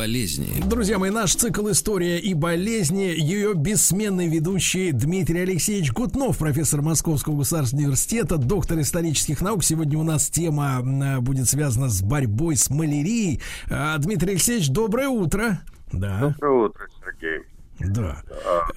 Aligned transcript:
Болезни. 0.00 0.46
Друзья 0.66 0.98
мои, 0.98 1.10
наш 1.10 1.34
цикл 1.34 1.68
«История 1.70 2.18
и 2.18 2.32
болезни», 2.32 3.12
ее 3.14 3.52
бессменный 3.52 4.28
ведущий 4.28 4.92
Дмитрий 4.92 5.40
Алексеевич 5.40 5.92
Гутнов, 5.92 6.38
профессор 6.38 6.80
Московского 6.80 7.36
государственного 7.36 7.88
университета, 7.88 8.38
доктор 8.38 8.80
исторических 8.80 9.42
наук. 9.42 9.62
Сегодня 9.62 9.98
у 9.98 10.02
нас 10.02 10.30
тема 10.30 10.80
будет 11.20 11.48
связана 11.48 11.90
с 11.90 12.00
борьбой 12.00 12.56
с 12.56 12.70
малярией. 12.70 13.42
А, 13.70 13.98
Дмитрий 13.98 14.30
Алексеевич, 14.30 14.70
доброе 14.70 15.08
утро. 15.08 15.60
Да. 15.92 16.34
Доброе 16.38 16.68
утро, 16.68 16.86
Сергей. 17.04 17.40
Да. 17.80 18.22
А, 18.46 18.68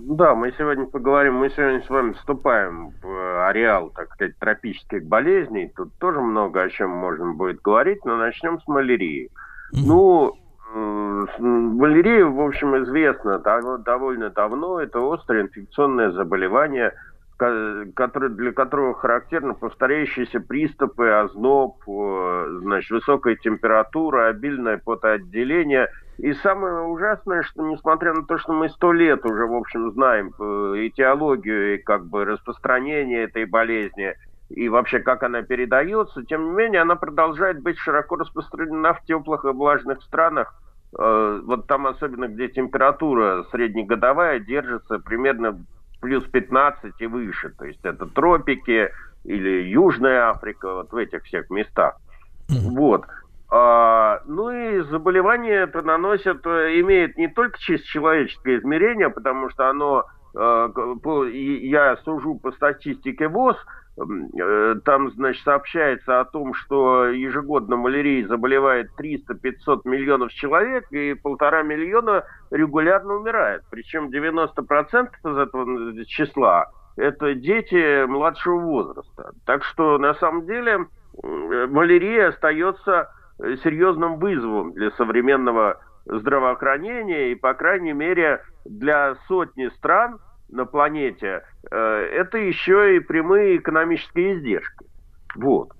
да, 0.00 0.34
мы 0.34 0.52
сегодня 0.58 0.86
поговорим, 0.86 1.34
мы 1.34 1.50
сегодня 1.50 1.84
с 1.86 1.88
вами 1.88 2.14
вступаем 2.14 2.92
в 3.00 3.46
ареал, 3.48 3.90
так 3.90 4.12
сказать, 4.14 4.36
тропических 4.40 5.06
болезней. 5.06 5.72
Тут 5.76 5.92
тоже 6.00 6.20
много 6.20 6.62
о 6.62 6.68
чем 6.68 6.90
можно 6.90 7.32
будет 7.32 7.62
говорить, 7.62 8.04
но 8.04 8.16
начнем 8.16 8.60
с 8.60 8.66
малярии. 8.66 9.30
Ну, 9.72 10.36
малярия, 11.38 12.26
в 12.26 12.40
общем, 12.40 12.76
известна 12.84 13.38
довольно 13.38 14.30
давно. 14.30 14.80
Это 14.80 15.00
острое 15.12 15.42
инфекционное 15.42 16.10
заболевание, 16.10 16.92
для 17.38 18.52
которого 18.52 18.94
характерны 18.94 19.54
повторяющиеся 19.54 20.40
приступы, 20.40 21.08
озноб, 21.08 21.78
значит, 21.86 22.90
высокая 22.90 23.36
температура, 23.36 24.28
обильное 24.28 24.78
потоотделение. 24.78 25.88
И 26.18 26.34
самое 26.34 26.82
ужасное, 26.82 27.42
что 27.42 27.66
несмотря 27.66 28.12
на 28.12 28.24
то, 28.24 28.36
что 28.38 28.52
мы 28.52 28.68
сто 28.68 28.92
лет 28.92 29.24
уже, 29.24 29.46
в 29.46 29.54
общем, 29.54 29.90
знаем 29.92 30.32
э, 30.38 30.86
этиологию 30.86 31.74
и 31.74 31.78
как 31.78 32.04
бы 32.04 32.26
распространение 32.26 33.24
этой 33.24 33.46
болезни– 33.46 34.14
и 34.54 34.68
вообще 34.68 35.00
как 35.00 35.22
она 35.22 35.42
передается, 35.42 36.24
тем 36.24 36.44
не 36.44 36.50
менее 36.50 36.82
она 36.82 36.96
продолжает 36.96 37.62
быть 37.62 37.78
широко 37.78 38.16
распространена 38.16 38.94
в 38.94 39.02
теплых 39.04 39.44
и 39.44 39.48
влажных 39.48 40.02
странах. 40.02 40.54
Э, 40.98 41.40
вот 41.44 41.66
там 41.66 41.86
особенно, 41.86 42.28
где 42.28 42.48
температура 42.48 43.44
среднегодовая 43.50 44.40
держится 44.40 44.98
примерно 44.98 45.64
плюс 46.00 46.24
15 46.24 46.94
и 46.98 47.06
выше. 47.06 47.50
То 47.58 47.64
есть 47.64 47.84
это 47.84 48.06
тропики 48.06 48.90
или 49.24 49.62
Южная 49.68 50.30
Африка, 50.30 50.74
вот 50.74 50.92
в 50.92 50.96
этих 50.96 51.22
всех 51.24 51.48
местах. 51.48 51.96
Вот. 52.48 53.06
А, 53.54 54.20
ну 54.26 54.50
и 54.50 54.80
заболевание 54.82 55.64
это 55.64 55.82
наносит, 55.82 56.46
э, 56.46 56.80
имеет 56.80 57.16
не 57.16 57.28
только 57.28 57.58
чисто 57.58 57.86
человеческое 57.86 58.58
измерение, 58.58 59.10
потому 59.10 59.50
что 59.50 59.68
оно, 59.68 60.04
э, 60.34 60.68
я 61.34 61.96
сужу 61.98 62.34
по 62.36 62.52
статистике 62.52 63.28
ВОЗ, 63.28 63.56
там, 63.96 65.10
значит, 65.12 65.42
сообщается 65.44 66.20
о 66.20 66.24
том, 66.24 66.54
что 66.54 67.06
ежегодно 67.06 67.76
малярией 67.76 68.24
заболевает 68.24 68.90
300-500 68.98 69.82
миллионов 69.84 70.32
человек, 70.32 70.90
и 70.90 71.14
полтора 71.14 71.62
миллиона 71.62 72.24
регулярно 72.50 73.14
умирает. 73.14 73.62
Причем 73.70 74.08
90% 74.08 75.08
из 75.24 75.36
этого 75.36 76.04
числа 76.06 76.70
это 76.96 77.34
дети 77.34 78.06
младшего 78.06 78.58
возраста. 78.58 79.32
Так 79.46 79.64
что, 79.64 79.98
на 79.98 80.14
самом 80.14 80.46
деле, 80.46 80.86
малярия 81.22 82.28
остается 82.28 83.10
серьезным 83.62 84.18
вызовом 84.18 84.72
для 84.72 84.90
современного 84.92 85.80
здравоохранения 86.06 87.32
и, 87.32 87.34
по 87.34 87.54
крайней 87.54 87.92
мере, 87.92 88.42
для 88.64 89.16
сотни 89.26 89.68
стран– 89.68 90.18
на 90.52 90.66
планете, 90.66 91.42
э, 91.70 91.76
это 91.76 92.38
еще 92.38 92.96
и 92.96 93.00
прямые 93.00 93.56
экономические 93.56 94.34
издержки. 94.34 94.86
Вот. 95.34 95.70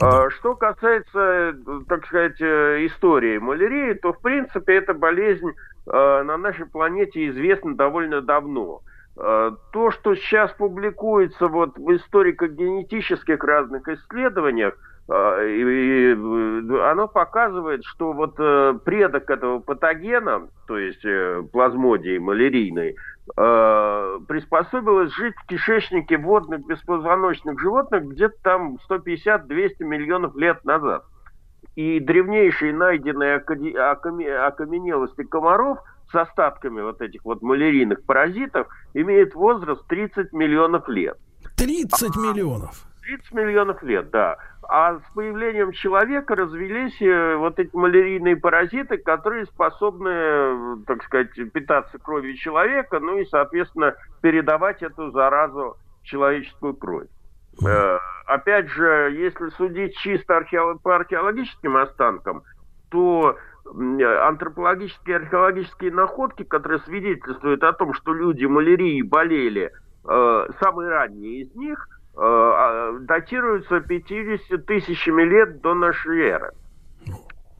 А 0.00 0.30
что 0.30 0.56
касается, 0.56 1.54
так 1.88 2.06
сказать, 2.06 2.40
э, 2.40 2.86
истории 2.86 3.38
малярии, 3.38 3.94
то, 3.94 4.12
в 4.12 4.20
принципе, 4.20 4.76
эта 4.76 4.94
болезнь 4.94 5.50
э, 5.50 6.22
на 6.22 6.36
нашей 6.38 6.66
планете 6.66 7.28
известна 7.28 7.76
довольно 7.76 8.20
давно. 8.20 8.80
То, 9.14 9.90
что 9.90 10.14
сейчас 10.14 10.50
публикуется 10.52 11.46
вот 11.46 11.76
в 11.76 11.96
историко-генетических 11.96 13.44
разных 13.44 13.86
исследованиях, 13.86 14.74
оно 15.08 17.08
показывает, 17.08 17.84
что 17.84 18.12
вот 18.12 18.36
предок 18.84 19.30
этого 19.30 19.58
патогена, 19.58 20.48
то 20.66 20.78
есть 20.78 21.04
плазмодии 21.50 22.18
малярийной, 22.18 22.96
э, 23.36 24.18
приспособилась 24.26 25.14
жить 25.14 25.34
в 25.36 25.46
кишечнике 25.46 26.18
водных 26.18 26.66
беспозвоночных 26.66 27.60
животных 27.60 28.04
где-то 28.04 28.34
там 28.42 28.78
150-200 28.88 29.74
миллионов 29.80 30.34
лет 30.36 30.64
назад. 30.64 31.04
И 31.76 32.00
древнейшие 32.00 32.74
найденные 32.74 33.36
окаменелости 33.36 35.22
комаров 35.22 35.78
с 36.10 36.14
остатками 36.14 36.82
вот 36.82 37.00
этих 37.00 37.24
вот 37.24 37.42
малярийных 37.42 38.04
паразитов 38.04 38.66
имеют 38.92 39.34
возраст 39.34 39.86
30 39.86 40.32
миллионов 40.32 40.88
лет. 40.88 41.16
30 41.56 42.16
миллионов? 42.16 42.84
30 43.02 43.32
миллионов 43.32 43.82
лет, 43.82 44.10
да. 44.10 44.36
А 44.68 44.98
с 44.98 45.02
появлением 45.14 45.72
человека 45.72 46.36
развелись 46.36 47.00
э, 47.02 47.36
вот 47.36 47.58
эти 47.58 47.74
малярийные 47.74 48.36
паразиты, 48.36 48.96
которые 48.96 49.46
способны, 49.46 50.08
э, 50.08 50.76
так 50.86 51.02
сказать, 51.04 51.30
питаться 51.52 51.98
кровью 51.98 52.36
человека, 52.36 53.00
ну 53.00 53.18
и, 53.18 53.24
соответственно, 53.26 53.94
передавать 54.20 54.82
эту 54.82 55.10
заразу 55.10 55.76
в 56.00 56.04
человеческую 56.04 56.74
кровь. 56.74 57.08
Э, 57.66 57.98
опять 58.26 58.68
же, 58.68 59.12
если 59.16 59.48
судить 59.50 59.96
чисто 59.96 60.36
археолог, 60.36 60.80
по 60.82 60.94
археологическим 60.94 61.76
останкам, 61.76 62.44
то 62.90 63.36
антропологические 63.64 65.16
археологические 65.16 65.92
находки, 65.92 66.42
которые 66.44 66.80
свидетельствуют 66.80 67.62
о 67.64 67.72
том, 67.72 67.94
что 67.94 68.12
люди 68.12 68.44
малярией 68.44 69.02
болели, 69.02 69.72
э, 70.04 70.46
самые 70.60 70.88
ранние 70.88 71.42
из 71.42 71.54
них– 71.56 71.88
Э, 72.14 72.20
а, 72.20 72.92
датируются 73.00 73.80
50 73.80 74.66
тысячами 74.66 75.22
лет 75.22 75.62
до 75.62 75.72
нашей 75.72 76.20
эры. 76.28 76.52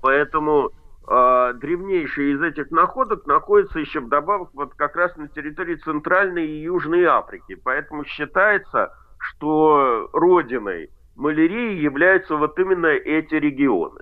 Поэтому 0.02 0.70
э, 1.08 1.52
древнейшие 1.54 2.34
из 2.34 2.42
этих 2.42 2.70
находок 2.70 3.26
находятся 3.26 3.78
еще 3.78 4.00
вдобавок 4.00 4.50
вот 4.52 4.74
как 4.74 4.96
раз 4.96 5.16
на 5.16 5.28
территории 5.28 5.76
Центральной 5.76 6.46
и 6.46 6.62
Южной 6.64 7.04
Африки. 7.04 7.54
Поэтому 7.54 8.04
считается, 8.04 8.92
что 9.18 10.10
родиной 10.12 10.90
малярии 11.16 11.80
являются 11.80 12.36
вот 12.36 12.58
именно 12.58 12.88
эти 12.88 13.36
регионы. 13.36 14.00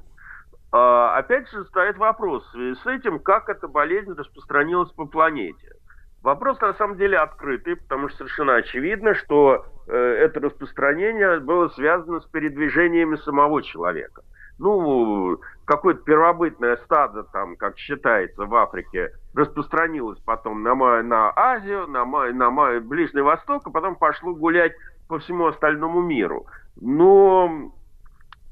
А, 0.72 1.16
опять 1.16 1.48
же, 1.50 1.64
стоит 1.66 1.96
вопрос 1.96 2.44
с 2.54 2.86
этим, 2.86 3.20
как 3.20 3.48
эта 3.48 3.68
болезнь 3.68 4.14
распространилась 4.14 4.90
по 4.92 5.06
планете. 5.06 5.76
Вопрос 6.22 6.60
на 6.60 6.74
самом 6.74 6.96
деле 6.98 7.18
открытый, 7.18 7.76
потому 7.76 8.08
что 8.08 8.18
совершенно 8.18 8.56
очевидно, 8.56 9.14
что 9.14 9.64
это 9.92 10.40
распространение 10.40 11.40
было 11.40 11.68
связано 11.68 12.20
с 12.20 12.26
передвижениями 12.26 13.16
самого 13.16 13.62
человека. 13.62 14.22
Ну, 14.58 15.38
какое-то 15.64 16.02
первобытное 16.02 16.76
стадо, 16.84 17.22
там, 17.24 17.56
как 17.56 17.78
считается, 17.78 18.44
в 18.44 18.54
Африке 18.54 19.12
распространилось 19.34 20.18
потом 20.20 20.62
на, 20.62 20.74
на 21.02 21.32
Азию, 21.34 21.86
на, 21.86 22.04
на 22.04 22.80
Ближний 22.80 23.22
Восток, 23.22 23.62
а 23.66 23.70
потом 23.70 23.96
пошло 23.96 24.34
гулять 24.34 24.72
по 25.08 25.18
всему 25.18 25.46
остальному 25.46 26.02
миру. 26.02 26.46
Но 26.78 27.72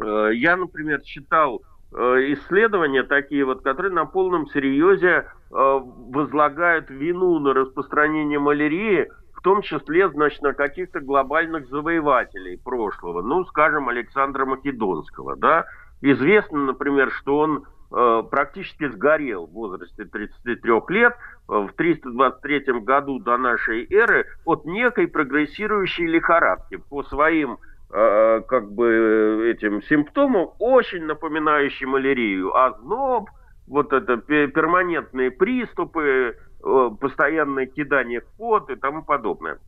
э, 0.01 0.31
я, 0.33 0.57
например, 0.57 1.03
читал 1.03 1.63
Э, 1.91 2.17
исследования 2.35 3.03
такие 3.03 3.45
вот, 3.45 3.63
которые 3.63 3.93
на 3.93 4.05
полном 4.05 4.47
серьезе 4.49 5.09
э, 5.09 5.25
возлагают 5.51 6.91
вину 6.91 7.39
на 7.39 7.55
распространение 7.55 8.39
малярии, 8.39 9.11
в 9.39 9.43
том 9.43 9.63
числе, 9.63 10.09
значит, 10.11 10.43
на 10.43 10.53
каких-то 10.53 11.01
глобальных 11.01 11.69
завоевателей 11.69 12.59
прошлого, 12.59 13.23
ну, 13.23 13.45
скажем, 13.47 13.89
Александра 13.89 14.45
Македонского, 14.45 15.37
да. 15.37 15.65
Известно, 16.01 16.67
например, 16.67 17.11
что 17.11 17.39
он 17.39 17.65
э, 17.93 18.23
практически 18.31 18.89
сгорел 18.89 19.47
в 19.47 19.53
возрасте 19.53 20.05
33 20.05 20.61
лет 20.89 21.17
в 21.47 21.71
323 21.77 22.81
году 22.81 23.19
до 23.19 23.37
нашей 23.37 23.87
эры 23.93 24.27
от 24.45 24.65
некой 24.65 25.09
прогрессирующей 25.09 26.07
лихорадки. 26.07 26.77
По 26.77 27.03
своим 27.05 27.59
Э, 27.91 28.43
как 28.47 28.71
бы 28.71 29.51
этим 29.51 29.83
симптомом, 29.85 30.51
очень 30.59 31.05
напоминающий 31.05 31.87
малярию. 31.87 32.55
Озноб, 32.55 33.31
вот 33.67 33.95
это 33.95 34.19
перманентные 34.19 35.31
приступы, 35.31 36.37
постоянное 36.61 37.67
кидание 37.67 38.23
пот 38.37 38.71
и 38.71 38.77
тому 38.77 39.03
подобное. 39.03 39.59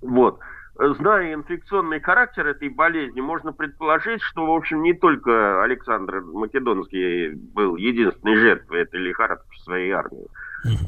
Вот. 0.00 0.40
Зная 0.78 1.34
инфекционный 1.34 2.00
характер 2.00 2.46
этой 2.46 2.70
болезни, 2.70 3.20
можно 3.20 3.52
предположить, 3.52 4.22
что, 4.22 4.46
в 4.46 4.50
общем, 4.50 4.82
не 4.82 4.94
только 4.94 5.62
Александр 5.62 6.22
Македонский 6.22 7.34
был 7.34 7.76
единственной 7.76 8.36
жертвой 8.36 8.82
этой 8.82 9.00
лихорадки 9.00 9.50
в 9.50 9.58
своей 9.58 9.90
армии. 9.90 10.26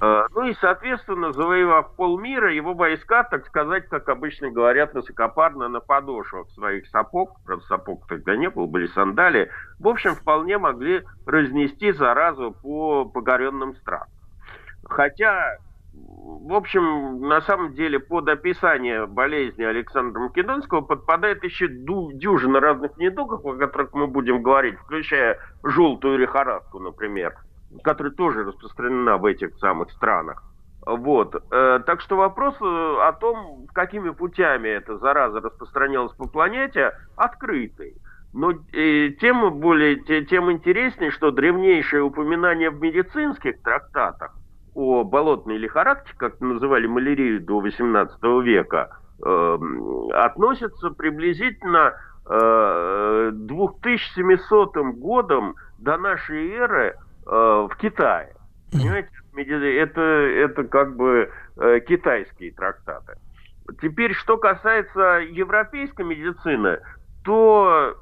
Э, 0.01 0.27
ну 0.35 0.45
и, 0.45 0.55
соответственно, 0.61 1.33
завоевав 1.33 1.95
полмира, 1.97 2.53
его 2.53 2.75
войска, 2.75 3.25
так 3.25 3.47
сказать, 3.47 3.89
как 3.89 4.09
обычно 4.09 4.51
говорят, 4.51 4.95
высокопарно 4.95 5.69
на 5.69 5.81
подошвах 5.81 6.49
своих 6.51 6.87
сапог, 6.89 7.39
правда, 7.45 7.65
сапог 7.67 8.07
тогда 8.07 8.37
не 8.37 8.51
было, 8.51 8.67
были 8.67 8.87
сандали, 8.89 9.51
в 9.79 9.89
общем, 9.89 10.15
вполне 10.15 10.59
могли 10.59 11.03
разнести 11.27 11.93
заразу 11.93 12.53
по 12.63 13.05
погоренным 13.05 13.75
странам. 13.77 14.09
Хотя, 14.93 15.57
в 15.93 16.55
общем, 16.55 17.21
на 17.21 17.41
самом 17.43 17.75
деле, 17.75 17.99
под 17.99 18.29
описание 18.29 19.07
болезни 19.07 19.65
Александра 19.65 20.21
Македонского 20.21 20.81
подпадает 20.81 21.45
еще 21.45 21.69
дюжина 21.69 22.61
разных 22.61 22.97
недугов, 22.97 23.45
о 23.45 23.57
которых 23.57 23.93
мы 23.93 24.07
будем 24.07 24.43
говорить, 24.43 24.77
включая 24.77 25.39
желтую 25.63 26.19
лихорадку, 26.19 26.79
например– 26.79 27.35
которая 27.83 28.13
тоже 28.13 28.45
распространена 28.45 29.17
в 29.17 29.25
этих 29.25 29.57
самых 29.59 29.91
странах. 29.93 30.43
Вот. 30.85 31.35
Э, 31.51 31.81
так 31.87 32.01
что 32.01 32.17
вопрос 32.17 32.55
э, 32.61 32.65
о 32.65 33.13
том, 33.13 33.67
какими 33.73 34.11
путями 34.11 34.69
эта 34.69 34.99
зараза 34.99 35.41
распространялась 35.41 36.13
по 36.13 36.29
планете, 36.29 36.93
открытый. 37.17 37.95
Но 38.33 38.53
э, 38.73 39.11
тем 39.21 39.61
более, 39.61 40.25
тем 40.25 40.51
интереснее, 40.51 41.11
что 41.11 41.31
древнейшие 41.31 42.03
упоминания 42.03 42.71
в 42.71 42.81
медицинских 42.81 43.63
трактатах 43.63 44.35
о 44.75 45.05
болотной 45.05 45.59
лихорадке, 45.59 46.13
как 46.17 46.41
называли 46.41 46.87
малярию 46.87 47.41
до 47.41 47.65
XVIII 47.65 48.43
века, 48.43 48.99
эм, 49.25 50.11
относятся 50.15 50.91
приблизительно 50.91 51.95
э, 52.27 53.31
2700 53.33 54.77
годом 54.97 55.55
до 55.79 55.97
нашей 55.97 56.51
эры 56.53 56.97
Э, 57.27 57.69
в 57.71 57.77
Китае. 57.77 58.35
Понимаете, 58.73 59.79
это, 59.79 60.01
это 60.01 60.65
как 60.65 60.97
бы 60.97 61.31
э, 61.57 61.81
китайские 61.87 62.53
трактаты. 62.53 63.15
Теперь, 63.81 64.13
что 64.15 64.39
касается 64.39 65.21
европейской 65.31 66.05
медицины, 66.05 66.81
то 67.25 67.95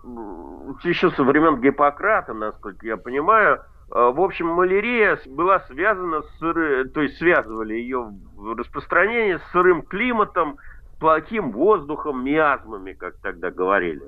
еще 0.84 1.11
со 1.11 1.23
времен 1.23 1.61
Гиппократа, 1.61 2.32
насколько 2.32 2.87
я 2.87 2.96
понимаю, 2.96 3.56
э, 3.56 3.61
в 3.90 4.20
общем, 4.20 4.46
малярия 4.46 5.19
была 5.26 5.60
связана 5.60 6.22
с, 6.22 6.38
то 6.38 7.00
есть 7.02 7.19
связывали 7.19 7.75
ее 7.75 8.12
распространение 8.56 9.38
с 9.38 9.42
сырым 9.52 9.82
климатом, 9.82 10.58
плохим 11.00 11.50
воздухом, 11.50 12.25
миазмами, 12.25 12.92
как 12.92 13.16
тогда 13.16 13.50
говорили. 13.50 14.02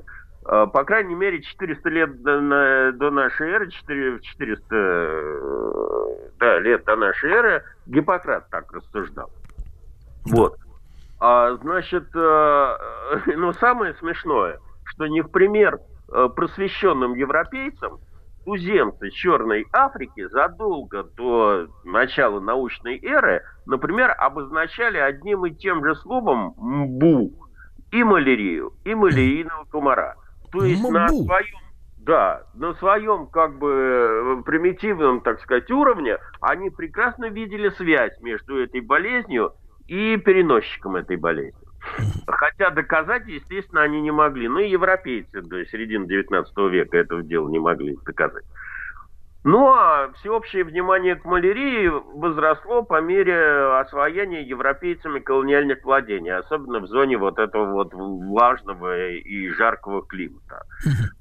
Э, 0.44 0.66
по 0.72 0.84
крайней 0.84 1.14
мере, 1.14 1.40
400 1.40 1.88
лет 1.88 2.22
до, 2.22 2.92
до 2.92 3.10
нашей 3.10 3.48
эры, 3.48 3.70
400 3.70 4.64
э, 4.70 6.30
да, 6.38 6.58
лет 6.60 6.84
до 6.84 6.96
нашей 6.96 7.30
эры, 7.30 7.64
Гиппократ 7.86 8.48
так 8.50 8.72
рассуждал. 8.72 9.30
Вот. 10.26 10.56
А, 11.20 11.54
значит, 11.54 12.08
э, 12.14 12.76
ну, 13.36 13.52
самое 13.54 13.94
смешное, 13.94 14.58
что 14.84 15.06
не 15.06 15.22
в 15.22 15.28
пример 15.28 15.80
просвещенным 16.08 17.14
европейцам 17.14 17.98
туземцы 18.44 19.10
Черной 19.10 19.66
Африки 19.72 20.26
задолго 20.28 21.04
до 21.04 21.68
начала 21.84 22.40
научной 22.40 22.98
эры, 23.02 23.42
например, 23.66 24.14
обозначали 24.18 24.98
одним 24.98 25.46
и 25.46 25.54
тем 25.54 25.84
же 25.84 25.94
словом 25.96 26.54
«мбу» 26.56 27.32
и 27.90 28.02
малярию, 28.02 28.72
и 28.84 28.94
малярийного 28.94 29.64
комара. 29.64 30.16
То 30.50 30.64
есть 30.64 30.80
Мбу. 30.82 30.92
на 30.92 31.08
своем, 31.08 31.58
да, 31.98 32.42
на 32.54 32.74
своем 32.74 33.26
как 33.26 33.58
бы 33.58 33.70
э, 33.70 34.42
примитивном, 34.44 35.20
так 35.20 35.40
сказать, 35.40 35.70
уровне 35.70 36.18
они 36.40 36.70
прекрасно 36.70 37.26
видели 37.26 37.68
связь 37.70 38.18
между 38.20 38.62
этой 38.62 38.80
болезнью 38.80 39.52
и 39.86 40.16
переносчиком 40.16 40.96
этой 40.96 41.16
болезни. 41.16 41.60
Хотя 42.26 42.70
доказать, 42.70 43.26
естественно, 43.26 43.82
они 43.82 44.00
не 44.00 44.10
могли. 44.10 44.48
Ну 44.48 44.58
и 44.58 44.70
европейцы 44.70 45.42
до 45.42 45.64
середины 45.66 46.06
19 46.06 46.52
века 46.70 46.96
этого 46.96 47.22
дела 47.22 47.48
не 47.48 47.58
могли 47.58 47.96
доказать. 48.04 48.44
Ну 49.44 49.66
а 49.66 50.12
всеобщее 50.20 50.62
внимание 50.62 51.16
к 51.16 51.24
малярии 51.24 51.88
возросло 52.16 52.84
по 52.84 53.00
мере 53.00 53.80
освоения 53.80 54.42
европейцами 54.42 55.18
колониальных 55.18 55.82
владений, 55.84 56.30
особенно 56.30 56.78
в 56.78 56.86
зоне 56.86 57.18
вот 57.18 57.40
этого 57.40 57.72
вот 57.72 57.92
влажного 57.92 59.08
и 59.08 59.48
жаркого 59.48 60.06
климата. 60.06 60.64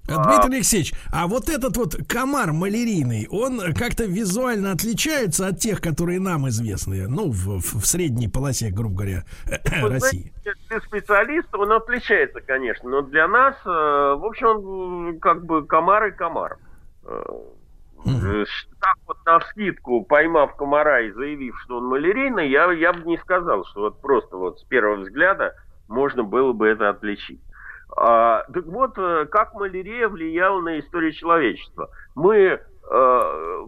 Дмитрий 0.06 0.57
Алексеевич, 0.57 0.94
а 1.12 1.25
вот 1.25 1.50
этот 1.50 1.75
вот 1.77 1.95
комар 2.07 2.51
малярийный, 2.51 3.27
он 3.31 3.59
как-то 3.73 4.06
визуально 4.06 4.71
отличается 4.71 5.47
от 5.47 5.57
тех, 5.57 5.81
которые 5.81 6.19
нам 6.19 6.47
известны, 6.50 7.07
ну, 7.07 7.31
в, 7.31 7.59
в 7.59 7.85
средней 7.88 8.27
полосе, 8.27 8.69
грубо 8.69 8.97
говоря, 8.97 9.23
ну, 9.81 9.89
России? 9.89 10.31
Знаете, 10.44 10.62
для 10.69 10.79
специалиста 10.81 11.57
он 11.57 11.71
отличается, 11.71 12.39
конечно, 12.41 12.88
но 12.88 13.01
для 13.01 13.27
нас, 13.27 13.56
э, 13.65 13.69
в 13.69 14.25
общем, 14.25 14.47
он 14.47 15.19
как 15.19 15.45
бы 15.45 15.65
комар 15.65 16.07
и 16.07 16.12
комар. 16.12 16.57
Э. 18.06 18.45
Так 18.80 18.95
вот 19.07 19.18
на 19.25 19.39
скидку, 19.42 20.03
поймав 20.03 20.56
комара 20.56 21.01
и 21.01 21.12
заявив, 21.12 21.56
что 21.63 21.77
он 21.77 21.86
малярийный, 21.86 22.50
я, 22.50 22.71
я 22.71 22.94
бы 22.94 23.03
не 23.03 23.18
сказал, 23.18 23.65
что 23.65 23.81
вот 23.81 24.01
просто 24.01 24.38
вот 24.38 24.59
с 24.59 24.63
первого 24.63 25.01
взгляда 25.01 25.56
можно 25.88 26.24
было 26.24 26.53
бы 26.53 26.68
это 26.68 26.89
отличить. 26.89 27.42
А, 27.95 28.44
так 28.51 28.65
вот, 28.65 28.98
э, 28.98 29.25
как 29.25 29.53
малярия 29.53 30.07
влияла 30.07 30.62
на 30.62 30.80
историю 30.80 31.12
человечества. 31.12 31.89
Мы 32.15 32.38
э, 32.38 32.59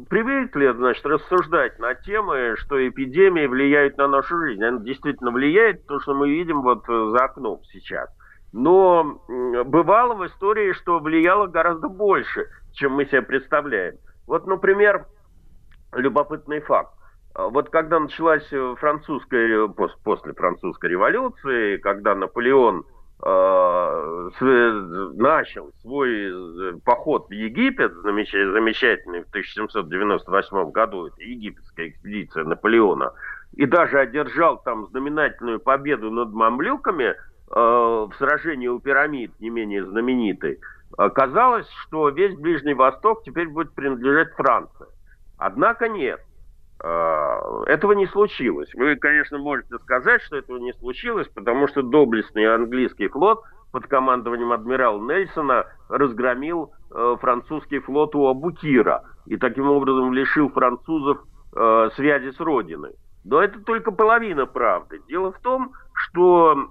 привыкли, 0.09 0.71
значит, 0.71 1.05
рассуждать 1.05 1.77
на 1.79 1.93
темы, 1.93 2.55
что 2.57 2.87
эпидемии 2.87 3.45
влияют 3.45 3.97
на 3.97 4.07
нашу 4.07 4.37
жизнь. 4.39 4.63
Она 4.63 4.79
действительно 4.79 5.31
влияет, 5.31 5.85
то, 5.87 5.99
что 5.99 6.13
мы 6.13 6.29
видим 6.29 6.61
вот 6.61 6.87
э, 6.87 7.09
за 7.11 7.25
окном 7.25 7.59
сейчас. 7.71 8.09
Но 8.53 9.19
бывало 9.65 10.13
в 10.13 10.25
истории, 10.27 10.73
что 10.73 10.99
влияло 10.99 11.47
гораздо 11.47 11.89
больше, 11.89 12.47
чем 12.73 12.93
мы 12.93 13.05
себе 13.05 13.23
представляем. 13.23 13.95
Вот, 14.27 14.47
например, 14.47 15.05
любопытный 15.93 16.61
факт. 16.61 16.93
А, 17.35 17.47
вот 17.47 17.69
когда 17.69 17.99
началась 17.99 18.47
э, 18.51 18.75
французская, 18.79 19.67
после 19.67 20.33
французской 20.33 20.91
революции, 20.91 21.77
когда 21.77 22.15
Наполеон 22.15 22.85
э, 23.25 24.29
начал 25.15 25.71
свой 25.81 26.11
э, 26.11 26.73
поход 26.85 27.27
в 27.29 27.31
Египет, 27.31 27.93
замечательный 28.03 29.23
в 29.23 29.29
1798 29.29 30.71
году, 30.71 31.07
это 31.07 31.21
египетская 31.21 31.89
экспедиция 31.89 32.43
Наполеона, 32.43 33.13
и 33.53 33.65
даже 33.65 33.99
одержал 33.99 34.61
там 34.61 34.87
знаменательную 34.87 35.59
победу 35.59 36.11
над 36.11 36.31
мамлюками 36.33 37.15
в 37.49 38.11
сражении 38.17 38.67
у 38.67 38.79
пирамид, 38.79 39.31
не 39.39 39.51
менее 39.51 39.85
знаменитой, 39.85 40.59
Оказалось, 40.97 41.67
что 41.83 42.09
весь 42.09 42.35
Ближний 42.37 42.73
Восток 42.73 43.23
теперь 43.23 43.47
будет 43.47 43.73
принадлежать 43.73 44.33
Франции. 44.33 44.87
Однако 45.37 45.89
нет. 45.89 46.21
А, 46.83 47.63
этого 47.65 47.93
не 47.93 48.05
случилось. 48.07 48.69
Вы, 48.73 48.95
конечно, 48.95 49.37
можете 49.37 49.77
сказать, 49.79 50.21
что 50.21 50.37
этого 50.37 50.57
не 50.57 50.73
случилось, 50.73 51.27
потому 51.29 51.67
что 51.67 51.81
доблестный 51.81 52.53
английский 52.53 53.07
флот 53.07 53.43
под 53.71 53.87
командованием 53.87 54.51
адмирала 54.51 54.99
Нельсона 54.99 55.65
разгромил 55.89 56.71
э, 56.91 57.15
французский 57.19 57.79
флот 57.79 58.13
у 58.15 58.27
Абукира 58.27 59.03
и 59.25 59.35
таким 59.37 59.69
образом 59.69 60.13
лишил 60.13 60.49
французов 60.49 61.19
э, 61.55 61.89
связи 61.95 62.31
с 62.31 62.39
родиной. 62.39 62.91
Но 63.23 63.41
это 63.41 63.59
только 63.61 63.91
половина 63.91 64.45
правды. 64.45 65.01
Дело 65.07 65.31
в 65.31 65.39
том, 65.39 65.71
что 65.93 66.69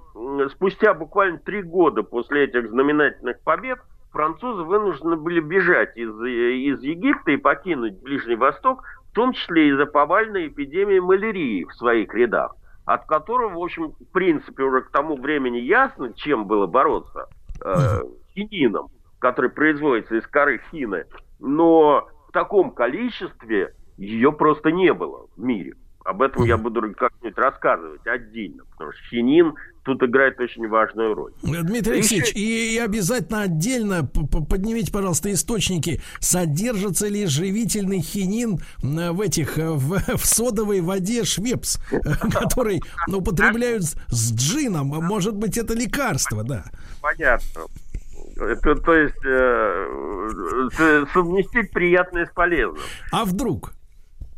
спустя 0.52 0.94
буквально 0.94 1.38
три 1.38 1.62
года 1.62 2.02
после 2.02 2.44
этих 2.44 2.68
знаменательных 2.68 3.40
побед 3.42 3.78
французы 4.12 4.62
вынуждены 4.62 5.16
были 5.16 5.40
бежать 5.40 5.96
из, 5.96 6.10
из 6.10 6.82
Египта 6.82 7.32
и 7.32 7.36
покинуть 7.36 8.00
Ближний 8.02 8.36
Восток, 8.36 8.84
в 9.10 9.14
том 9.14 9.32
числе 9.32 9.68
из-за 9.68 9.86
повальной 9.86 10.48
эпидемии 10.48 10.98
малярии 10.98 11.64
в 11.64 11.74
своих 11.74 12.14
рядах, 12.14 12.54
от 12.84 13.06
которого, 13.06 13.58
в 13.58 13.62
общем, 13.62 13.92
в 13.92 14.12
принципе, 14.12 14.62
уже 14.62 14.82
к 14.82 14.90
тому 14.90 15.16
времени 15.16 15.58
ясно, 15.58 16.12
чем 16.14 16.46
было 16.46 16.66
бороться. 16.66 17.28
Э, 17.64 18.00
хинином, 18.34 18.88
который 19.18 19.50
производится 19.50 20.16
из 20.16 20.26
коры 20.26 20.60
хины. 20.70 21.04
Но 21.38 22.08
в 22.28 22.32
таком 22.32 22.70
количестве 22.72 23.74
ее 23.96 24.32
просто 24.32 24.72
не 24.72 24.92
было 24.92 25.26
в 25.36 25.40
мире. 25.40 25.74
Об 26.04 26.22
этом 26.22 26.44
я 26.44 26.56
буду 26.56 26.82
как-нибудь 26.94 27.38
рассказывать 27.38 28.06
отдельно, 28.06 28.64
потому 28.72 28.92
что 28.92 29.02
хинин 29.10 29.54
тут 29.84 30.02
играет 30.02 30.38
очень 30.40 30.68
важную 30.68 31.14
роль. 31.14 31.32
Дмитрий 31.42 31.94
Алексеевич, 31.94 32.32
и, 32.34 32.74
и 32.74 32.78
обязательно 32.78 33.42
отдельно 33.42 34.04
поднимите, 34.04 34.92
пожалуйста, 34.92 35.32
источники. 35.32 36.00
Содержится 36.20 37.08
ли 37.08 37.26
живительный 37.26 38.00
хинин 38.00 38.58
в 38.82 39.20
этих 39.20 39.56
в, 39.56 40.16
в 40.16 40.24
содовой 40.24 40.80
воде 40.80 41.24
Швепс, 41.24 41.78
который 42.32 42.82
употребляют 43.08 43.84
с 43.84 44.32
джином? 44.34 44.88
Может 44.88 45.34
быть, 45.34 45.58
это 45.58 45.74
лекарство, 45.74 46.42
да? 46.42 46.64
Понятно. 47.00 47.62
Это, 48.36 48.74
то 48.76 48.94
есть 48.94 49.24
э, 49.24 51.06
совместить 51.12 51.70
приятное 51.70 52.26
с 52.26 52.30
полезным. 52.30 52.82
А 53.10 53.24
вдруг? 53.24 53.72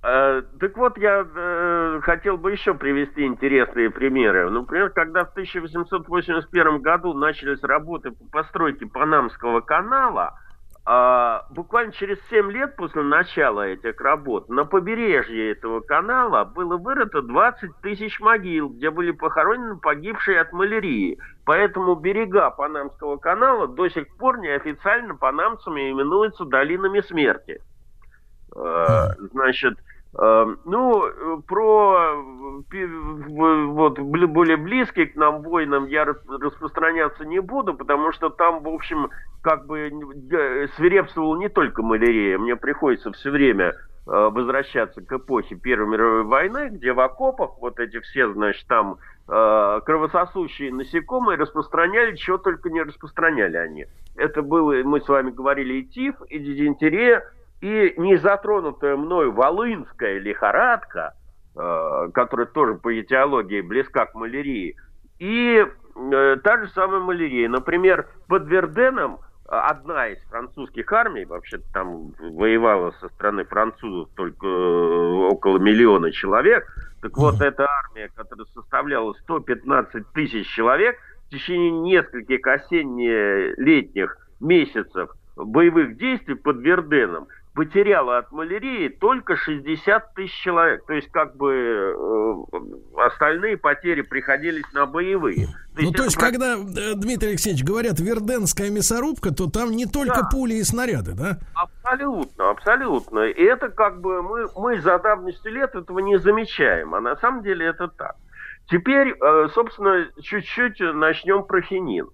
Э, 0.06 0.42
так 0.60 0.76
вот, 0.76 0.98
я 0.98 1.26
э, 1.34 2.00
хотел 2.02 2.36
бы 2.36 2.52
еще 2.52 2.74
привести 2.74 3.24
интересные 3.24 3.88
примеры. 3.88 4.50
Например, 4.50 4.90
когда 4.90 5.24
в 5.24 5.30
1881 5.30 6.82
году 6.82 7.14
начались 7.14 7.62
работы 7.62 8.10
по 8.10 8.24
постройке 8.26 8.84
Панамского 8.84 9.62
канала, 9.62 10.38
э, 10.86 11.54
буквально 11.54 11.92
через 11.92 12.18
7 12.28 12.52
лет 12.52 12.76
после 12.76 13.02
начала 13.02 13.66
этих 13.66 13.98
работ 13.98 14.50
на 14.50 14.66
побережье 14.66 15.52
этого 15.52 15.80
канала 15.80 16.44
было 16.44 16.76
вырыто 16.76 17.22
20 17.22 17.70
тысяч 17.80 18.20
могил, 18.20 18.68
где 18.68 18.90
были 18.90 19.10
похоронены 19.10 19.78
погибшие 19.78 20.38
от 20.38 20.52
малярии. 20.52 21.18
Поэтому 21.46 21.94
берега 21.94 22.50
Панамского 22.50 23.16
канала 23.16 23.68
до 23.68 23.88
сих 23.88 24.14
пор 24.18 24.36
неофициально 24.38 25.14
панамцами 25.14 25.90
именуются 25.90 26.44
долинами 26.44 27.00
смерти. 27.00 27.62
Э, 28.54 29.08
значит, 29.32 29.78
ну, 30.16 31.42
про 31.48 32.22
вот, 32.70 33.98
более 33.98 34.56
близкие 34.56 35.06
к 35.06 35.16
нам 35.16 35.42
войнам 35.42 35.86
я 35.86 36.04
распространяться 36.04 37.24
не 37.24 37.40
буду, 37.40 37.74
потому 37.74 38.12
что 38.12 38.30
там, 38.30 38.62
в 38.62 38.68
общем, 38.68 39.10
как 39.42 39.66
бы 39.66 39.90
свирепствовала 40.76 41.36
не 41.36 41.48
только 41.48 41.82
малярия. 41.82 42.38
Мне 42.38 42.56
приходится 42.56 43.12
все 43.12 43.30
время 43.30 43.70
э, 43.70 43.74
возвращаться 44.06 45.02
к 45.02 45.12
эпохе 45.12 45.56
Первой 45.56 45.88
мировой 45.88 46.24
войны, 46.24 46.68
где 46.70 46.92
в 46.92 47.00
окопах 47.00 47.58
вот 47.60 47.78
эти 47.80 48.00
все, 48.00 48.32
значит, 48.32 48.66
там 48.68 48.98
э, 49.28 49.80
кровососущие 49.84 50.72
насекомые 50.72 51.36
распространяли, 51.36 52.16
чего 52.16 52.38
только 52.38 52.70
не 52.70 52.82
распространяли 52.82 53.56
они. 53.56 53.86
Это 54.16 54.42
было, 54.42 54.74
мы 54.84 55.00
с 55.00 55.08
вами 55.08 55.30
говорили, 55.30 55.74
и 55.74 55.86
тиф, 55.86 56.14
и 56.28 56.38
дизентерия, 56.38 57.22
и 57.64 57.94
не 57.96 58.16
затронутая 58.18 58.94
мною 58.94 59.32
волынская 59.32 60.18
лихорадка, 60.18 61.14
э, 61.56 62.10
которая 62.12 62.46
тоже 62.46 62.74
по 62.74 63.00
этиологии 63.00 63.62
близка 63.62 64.04
к 64.04 64.14
малярии, 64.14 64.76
и 65.18 65.64
э, 65.64 66.36
та 66.44 66.58
же 66.58 66.68
самая 66.74 67.00
малярия. 67.00 67.48
Например, 67.48 68.06
под 68.28 68.46
Верденом 68.48 69.20
одна 69.46 70.08
из 70.08 70.22
французских 70.24 70.92
армий, 70.92 71.24
вообще 71.24 71.58
там 71.72 72.12
воевала 72.20 72.90
со 73.00 73.08
стороны 73.08 73.46
французов 73.46 74.10
только 74.14 74.46
э, 74.46 75.12
около 75.30 75.56
миллиона 75.56 76.12
человек, 76.12 76.66
так 77.00 77.16
вот 77.16 77.40
эта 77.40 77.66
армия, 77.66 78.10
которая 78.14 78.46
составляла 78.52 79.14
115 79.22 80.06
тысяч 80.12 80.46
человек, 80.48 80.98
в 81.26 81.30
течение 81.30 81.70
нескольких 81.70 82.46
осенне-летних 82.46 84.18
месяцев 84.40 85.08
боевых 85.34 85.96
действий 85.96 86.34
под 86.34 86.58
Верденом 86.58 87.26
потеряло 87.54 88.18
от 88.18 88.32
малярии 88.32 88.88
только 88.88 89.36
60 89.36 90.14
тысяч 90.14 90.34
человек. 90.42 90.84
То 90.86 90.92
есть, 90.92 91.10
как 91.10 91.36
бы 91.36 91.52
э, 91.52 93.00
остальные 93.06 93.56
потери 93.58 94.02
приходились 94.02 94.64
на 94.72 94.86
боевые. 94.86 95.46
То 95.76 95.82
ну, 95.82 95.92
то 95.92 96.04
есть, 96.04 96.16
про... 96.16 96.26
когда, 96.26 96.56
э, 96.56 96.94
Дмитрий 96.94 97.30
Алексеевич, 97.30 97.64
говорят 97.64 98.00
верденская 98.00 98.70
мясорубка, 98.70 99.32
то 99.32 99.48
там 99.48 99.70
не 99.70 99.86
только 99.86 100.22
да. 100.22 100.28
пули 100.30 100.54
и 100.54 100.64
снаряды, 100.64 101.12
да? 101.14 101.38
Абсолютно, 101.54 102.50
абсолютно. 102.50 103.20
И 103.20 103.42
это 103.42 103.68
как 103.68 104.00
бы 104.00 104.22
мы, 104.22 104.48
мы 104.56 104.80
за 104.80 104.98
давностью 104.98 105.52
лет 105.52 105.74
этого 105.76 106.00
не 106.00 106.18
замечаем, 106.18 106.94
а 106.94 107.00
на 107.00 107.16
самом 107.16 107.42
деле 107.42 107.66
это 107.66 107.86
так. 107.86 108.16
Теперь, 108.68 109.14
э, 109.14 109.48
собственно, 109.54 110.08
чуть-чуть 110.20 110.80
начнем 110.80 111.44
про 111.44 111.62
хинин. 111.62 112.08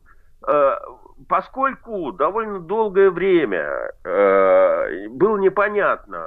Э, 1.20 1.24
поскольку 1.28 2.12
довольно 2.12 2.60
долгое 2.60 3.10
время 3.10 3.92
э, 4.04 5.08
было 5.08 5.38
непонятно, 5.38 6.26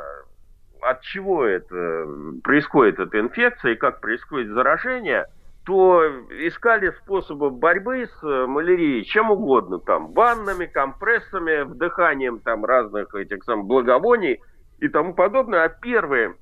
от 0.82 1.02
чего 1.02 1.46
это 1.46 2.08
происходит 2.44 3.00
эта 3.00 3.20
инфекция 3.20 3.74
и 3.74 3.78
как 3.78 4.02
происходит 4.02 4.52
заражение, 4.52 5.28
то 5.66 6.06
искали 6.30 6.92
способы 7.04 7.50
борьбы 7.50 8.06
с 8.06 8.22
малярией 8.22 9.06
чем 9.06 9.32
угодно, 9.32 9.80
там, 9.80 10.12
ваннами, 10.12 10.66
компрессами, 10.66 11.64
вдыханием 11.64 12.40
там 12.40 12.66
разных 12.66 13.16
этих 13.16 13.46
самых 13.46 13.68
благовоний 13.68 14.42
и 14.80 14.90
тому 14.90 15.14
подобное. 15.14 15.64
А 15.64 15.70
первые 15.70 16.36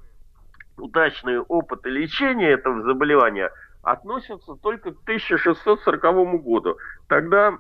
удачные 0.77 1.41
опыты 1.41 1.89
лечения 1.89 2.49
этого 2.49 2.81
заболевания 2.81 3.51
относятся 3.83 4.55
только 4.55 4.91
к 4.91 5.01
1640 5.03 6.41
году. 6.41 6.77
Тогда 7.07 7.59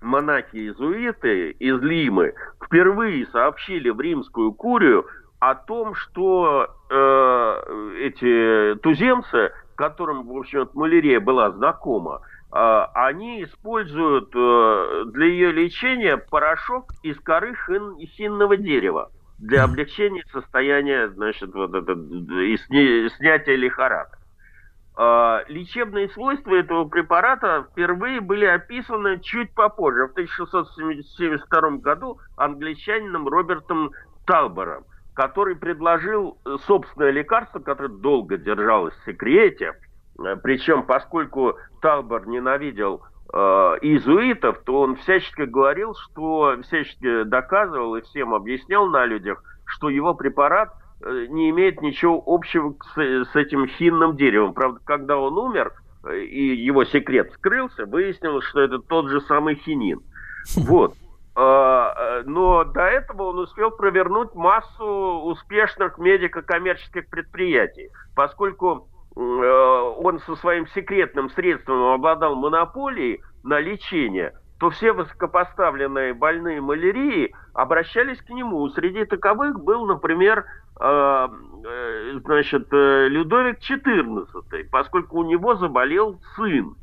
монахи-иезуиты 0.00 1.50
из 1.50 1.80
Лимы 1.80 2.34
впервые 2.64 3.26
сообщили 3.26 3.90
в 3.90 4.00
римскую 4.00 4.52
курию 4.52 5.06
о 5.38 5.54
том, 5.54 5.94
что 5.94 6.68
э, 6.90 7.94
эти 8.00 8.78
туземцы, 8.80 9.52
которым, 9.74 10.26
в 10.26 10.36
общем, 10.36 10.68
малярия 10.74 11.20
была 11.20 11.50
знакома, 11.50 12.20
э, 12.52 12.86
они 12.94 13.44
используют 13.44 14.30
э, 14.34 15.04
для 15.06 15.26
ее 15.26 15.52
лечения 15.52 16.18
порошок 16.18 16.92
из 17.02 17.18
коры 17.20 17.54
хин, 17.66 17.96
хинного 17.98 18.56
дерева 18.56 19.10
для 19.38 19.64
облегчения 19.64 20.22
состояния, 20.32 21.08
значит, 21.08 21.54
вот 21.54 21.74
это, 21.74 21.92
и 21.92 22.56
снятия 23.16 23.56
лихорадки. 23.56 24.19
А, 25.02 25.44
лечебные 25.48 26.10
свойства 26.10 26.56
этого 26.56 26.84
препарата 26.84 27.66
впервые 27.70 28.20
были 28.20 28.44
описаны 28.44 29.18
чуть 29.20 29.50
попозже, 29.54 30.08
в 30.08 30.10
1672 30.10 31.70
году 31.78 32.18
англичанином 32.36 33.26
Робертом 33.26 33.92
Талбором, 34.26 34.84
который 35.14 35.56
предложил 35.56 36.36
э, 36.44 36.54
собственное 36.66 37.12
лекарство, 37.12 37.60
которое 37.60 37.88
долго 37.88 38.36
держалось 38.36 38.92
в 38.96 39.04
секрете. 39.06 39.72
Э, 40.18 40.36
Причем, 40.36 40.82
поскольку 40.82 41.56
Талбор 41.80 42.28
ненавидел 42.28 43.02
э, 43.32 43.38
иезуитов, 43.80 44.58
то 44.64 44.82
он 44.82 44.96
всячески 44.96 45.42
говорил, 45.46 45.94
что 45.94 46.58
всячески 46.64 47.22
доказывал 47.22 47.96
и 47.96 48.02
всем 48.02 48.34
объяснял 48.34 48.86
на 48.86 49.06
людях, 49.06 49.42
что 49.64 49.88
его 49.88 50.12
препарат 50.12 50.74
не 51.00 51.50
имеет 51.50 51.80
ничего 51.80 52.22
общего 52.26 52.74
с, 52.94 53.30
с 53.32 53.36
этим 53.36 53.66
хинным 53.66 54.16
деревом. 54.16 54.54
Правда, 54.54 54.80
когда 54.84 55.16
он 55.16 55.36
умер, 55.38 55.72
э, 56.04 56.20
и 56.20 56.54
его 56.56 56.84
секрет 56.84 57.32
скрылся, 57.34 57.86
выяснилось, 57.86 58.44
что 58.44 58.60
это 58.60 58.78
тот 58.78 59.08
же 59.08 59.20
самый 59.22 59.56
хинин. 59.56 60.00
Вот. 60.56 60.94
А, 61.34 61.94
э, 61.96 62.22
но 62.26 62.64
до 62.64 62.82
этого 62.82 63.30
он 63.30 63.38
успел 63.38 63.70
провернуть 63.70 64.34
массу 64.34 65.22
успешных 65.24 65.98
медико-коммерческих 65.98 67.08
предприятий, 67.08 67.88
поскольку 68.14 68.88
он 69.16 70.20
со 70.20 70.36
своим 70.36 70.68
секретным 70.68 71.30
средством 71.30 71.94
обладал 71.94 72.36
монополией 72.36 73.20
на 73.42 73.58
лечение, 73.58 74.32
то 74.60 74.70
все 74.70 74.92
высокопоставленные 74.92 76.14
больные 76.14 76.60
малярией 76.60 77.34
обращались 77.54 78.20
к 78.22 78.28
нему. 78.30 78.68
Среди 78.68 79.04
таковых 79.06 79.58
был, 79.64 79.86
например, 79.86 80.44
Э, 80.82 81.28
э, 81.64 82.18
значит, 82.24 82.68
э, 82.72 83.08
Людовик 83.08 83.58
XIV, 83.58 84.64
поскольку 84.70 85.18
у 85.18 85.24
него 85.24 85.54
заболел 85.56 86.18
сын. 86.36 86.74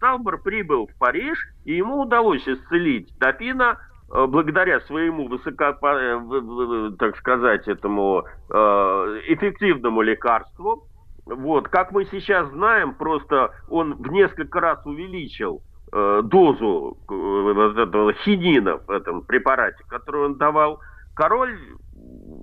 Талбор 0.00 0.40
прибыл 0.40 0.86
в 0.86 0.98
Париж, 0.98 1.38
и 1.66 1.74
ему 1.74 2.00
удалось 2.00 2.48
исцелить 2.48 3.12
Допина 3.18 3.78
благодаря 4.08 4.80
своему 4.80 5.28
высоко, 5.28 5.76
так 6.98 7.18
сказать, 7.18 7.68
этому 7.68 8.24
эффективному 8.48 10.00
лекарству. 10.00 10.88
Вот, 11.26 11.68
как 11.68 11.92
мы 11.92 12.06
сейчас 12.06 12.48
знаем, 12.48 12.94
просто 12.94 13.52
он 13.68 13.96
в 13.96 14.10
несколько 14.10 14.60
раз 14.60 14.84
увеличил 14.86 15.60
дозу 15.92 16.96
вот 17.06 17.78
этого 17.78 18.12
хинина 18.14 18.78
в 18.78 18.90
этом 18.90 19.22
препарате, 19.22 19.84
который 19.88 20.24
он 20.24 20.36
давал. 20.36 20.80
Король 21.14 21.58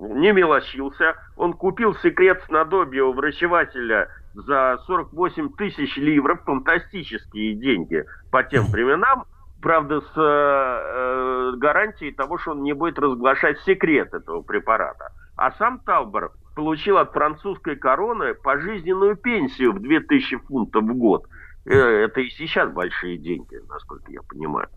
не 0.00 0.32
мелочился. 0.32 1.16
Он 1.36 1.52
купил 1.52 1.94
секрет 1.96 2.42
снадобья 2.46 3.04
у 3.04 3.12
врачевателя 3.12 4.08
за 4.34 4.78
48 4.86 5.50
тысяч 5.54 5.96
ливров, 5.96 6.42
фантастические 6.44 7.54
деньги 7.54 8.04
по 8.30 8.42
тем 8.44 8.66
временам, 8.66 9.24
правда, 9.60 10.00
с 10.00 10.12
э, 10.16 11.52
гарантией 11.56 12.12
того, 12.12 12.38
что 12.38 12.52
он 12.52 12.62
не 12.62 12.72
будет 12.72 12.98
разглашать 12.98 13.58
секрет 13.60 14.14
этого 14.14 14.42
препарата. 14.42 15.12
А 15.36 15.52
сам 15.52 15.80
Талбор 15.80 16.32
получил 16.54 16.98
от 16.98 17.12
французской 17.12 17.76
короны 17.76 18.34
пожизненную 18.34 19.16
пенсию 19.16 19.72
в 19.72 19.80
2000 19.80 20.36
фунтов 20.46 20.84
в 20.84 20.94
год. 20.94 21.26
Э, 21.66 22.04
это 22.04 22.20
и 22.20 22.30
сейчас 22.30 22.70
большие 22.72 23.18
деньги, 23.18 23.60
насколько 23.68 24.10
я 24.10 24.20
понимаю. 24.22 24.68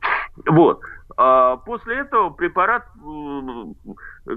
Вот. 0.48 0.82
А 1.16 1.58
после 1.58 2.00
этого 2.00 2.32
препарат, 2.32 2.86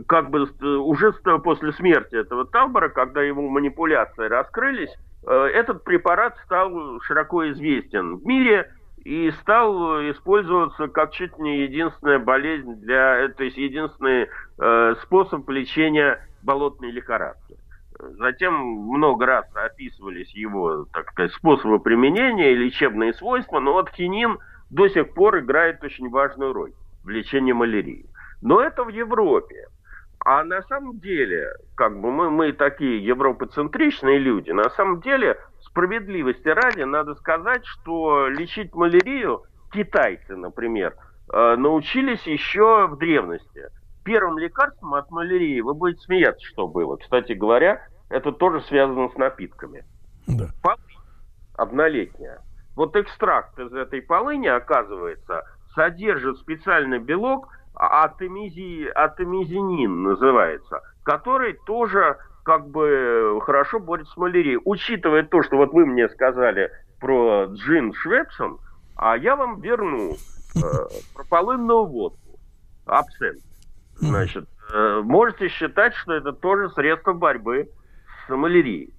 как 0.06 0.30
бы 0.30 0.46
уже 0.78 1.12
после 1.42 1.72
смерти 1.72 2.16
этого 2.16 2.44
Талбора, 2.44 2.88
когда 2.90 3.22
его 3.22 3.42
манипуляции 3.42 4.26
раскрылись, 4.28 4.94
э, 5.26 5.32
этот 5.54 5.84
препарат 5.84 6.36
стал 6.44 7.00
широко 7.00 7.50
известен 7.50 8.16
в 8.16 8.26
мире 8.26 8.72
и 9.04 9.30
стал 9.40 10.00
использоваться 10.10 10.88
как 10.88 11.12
чуть 11.12 11.38
не 11.38 11.62
единственная 11.62 12.18
болезнь 12.18 12.74
для, 12.76 13.28
то 13.36 13.44
есть 13.44 13.56
единственный 13.56 14.28
э, 14.58 14.94
способ 15.02 15.48
лечения 15.48 16.20
болотной 16.42 16.90
лихорадки. 16.90 17.56
Затем 17.98 18.54
много 18.54 19.26
раз 19.26 19.46
описывались 19.54 20.34
его, 20.34 20.86
так 20.92 21.10
сказать, 21.10 21.32
способы 21.32 21.78
применения 21.78 22.52
и 22.52 22.56
лечебные 22.56 23.14
свойства, 23.14 23.60
но 23.60 23.72
вот 23.72 23.90
хинин 23.90 24.38
до 24.70 24.88
сих 24.88 25.14
пор 25.14 25.38
играет 25.38 25.82
очень 25.82 26.10
важную 26.10 26.52
роль 26.52 26.72
в 27.04 27.08
лечении 27.08 27.52
малярии. 27.52 28.06
Но 28.42 28.60
это 28.60 28.84
в 28.84 28.88
Европе. 28.88 29.68
А 30.24 30.42
на 30.42 30.60
самом 30.62 30.98
деле, 30.98 31.48
как 31.76 32.00
бы 32.00 32.10
мы, 32.10 32.30
мы 32.30 32.52
такие 32.52 33.04
европоцентричные 33.04 34.18
люди, 34.18 34.50
на 34.50 34.68
самом 34.70 35.00
деле, 35.00 35.38
справедливости 35.60 36.48
ради, 36.48 36.82
надо 36.82 37.14
сказать, 37.14 37.64
что 37.64 38.26
лечить 38.28 38.74
малярию 38.74 39.44
китайцы, 39.72 40.34
например, 40.34 40.96
э, 41.32 41.56
научились 41.56 42.26
еще 42.26 42.88
в 42.88 42.96
древности 42.98 43.68
первым 44.06 44.38
лекарством 44.38 44.94
от 44.94 45.10
малярии, 45.10 45.60
вы 45.60 45.74
будете 45.74 46.00
смеяться, 46.02 46.46
что 46.46 46.68
было. 46.68 46.96
Кстати 46.96 47.32
говоря, 47.32 47.82
это 48.08 48.30
тоже 48.30 48.60
связано 48.62 49.08
с 49.08 49.16
напитками. 49.16 49.84
Да. 50.28 50.46
Полынь 50.62 50.78
однолетняя. 51.58 52.40
Вот 52.76 52.94
экстракт 52.94 53.58
из 53.58 53.72
этой 53.72 54.00
полыни, 54.00 54.46
оказывается, 54.46 55.42
содержит 55.74 56.38
специальный 56.38 57.00
белок, 57.00 57.48
атомизи, 57.74 58.88
атомизинин 58.94 60.04
называется, 60.04 60.82
который 61.02 61.54
тоже 61.66 62.16
как 62.44 62.68
бы 62.68 63.40
хорошо 63.42 63.80
борется 63.80 64.12
с 64.12 64.16
малярией. 64.16 64.60
Учитывая 64.64 65.24
то, 65.24 65.42
что 65.42 65.56
вот 65.56 65.72
вы 65.72 65.84
мне 65.84 66.08
сказали 66.10 66.70
про 67.00 67.46
джин 67.46 67.92
Швепсон, 67.92 68.60
а 68.94 69.16
я 69.16 69.34
вам 69.34 69.60
верну 69.60 70.12
э, 70.54 70.60
про 71.14 71.24
полынную 71.24 71.86
водку, 71.86 72.38
абсент. 72.86 73.40
Значит, 73.98 74.48
э, 74.72 75.00
можете 75.02 75.48
считать, 75.48 75.94
что 75.94 76.12
это 76.12 76.32
тоже 76.32 76.70
средство 76.70 77.12
борьбы 77.12 77.70
с 78.26 78.30
малярией. 78.30 78.92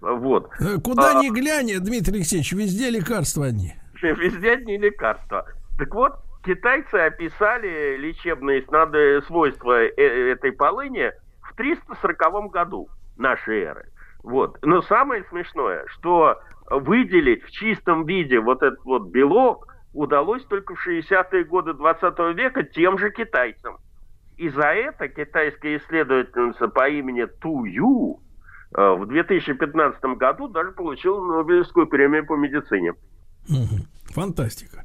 Вот. 0.00 0.50
Э, 0.60 0.78
куда 0.82 1.18
а, 1.18 1.22
ни 1.22 1.30
глянь, 1.30 1.72
Дмитрий 1.80 2.16
Алексеевич, 2.16 2.52
везде 2.52 2.90
лекарства 2.90 3.46
одни. 3.46 3.74
Везде 4.02 4.52
одни 4.52 4.76
лекарства. 4.76 5.46
Так 5.78 5.94
вот, 5.94 6.14
китайцы 6.44 6.96
описали 6.96 7.96
лечебные 7.96 8.62
снады, 8.62 9.22
свойства 9.22 9.80
э, 9.82 10.32
этой 10.32 10.52
полыни 10.52 11.12
в 11.42 11.54
340 11.56 12.50
году 12.50 12.88
нашей 13.16 13.62
эры. 13.62 13.88
Вот. 14.22 14.58
Но 14.62 14.82
самое 14.82 15.24
смешное, 15.30 15.84
что 15.86 16.40
выделить 16.70 17.44
в 17.44 17.50
чистом 17.50 18.06
виде 18.06 18.40
вот 18.40 18.62
этот 18.62 18.84
вот 18.84 19.08
белок 19.08 19.68
удалось 19.92 20.44
только 20.44 20.74
в 20.74 20.86
60-е 20.86 21.44
годы 21.44 21.74
20 21.74 22.18
века 22.36 22.62
тем 22.62 22.98
же 22.98 23.10
китайцам. 23.10 23.78
И 24.36 24.48
за 24.48 24.68
это 24.72 25.08
китайская 25.08 25.76
исследовательница 25.76 26.68
по 26.68 26.88
имени 26.88 27.26
Ту 27.40 27.64
Ю 27.64 28.20
э, 28.74 28.94
в 28.94 29.06
2015 29.06 30.02
году 30.16 30.48
даже 30.48 30.72
получила 30.72 31.20
Нобелевскую 31.38 31.86
премию 31.86 32.26
по 32.26 32.36
медицине. 32.36 32.94
Фантастика. 34.14 34.84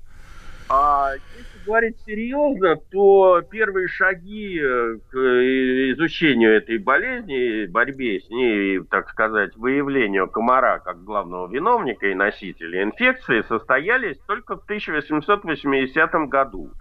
А 0.70 1.14
если 1.38 1.66
говорить 1.66 1.96
серьезно, 2.06 2.76
то 2.92 3.42
первые 3.50 3.88
шаги 3.88 4.60
э, 4.60 4.98
к 5.10 5.16
изучению 5.94 6.58
этой 6.58 6.78
болезни, 6.78 7.68
борьбе 7.68 8.20
с 8.20 8.30
ней, 8.30 8.82
так 8.84 9.10
сказать, 9.10 9.56
выявлению 9.56 10.28
комара 10.28 10.80
как 10.80 11.06
главного 11.06 11.50
виновника 11.50 12.08
и 12.08 12.16
носителя 12.16 12.84
инфекции 12.84 13.44
состоялись 13.48 14.18
только 14.28 14.58
в 14.58 14.64
1880 14.64 16.12
году. 16.28 16.72